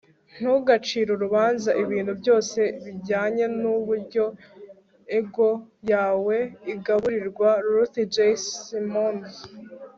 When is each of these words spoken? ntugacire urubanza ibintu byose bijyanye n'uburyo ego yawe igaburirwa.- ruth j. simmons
ntugacire 0.37 1.09
urubanza 1.13 1.69
ibintu 1.83 2.13
byose 2.21 2.59
bijyanye 2.83 3.45
n'uburyo 3.61 4.23
ego 5.19 5.49
yawe 5.91 6.37
igaburirwa.- 6.73 7.49
ruth 7.65 7.97
j. 8.15 8.17
simmons 8.45 9.33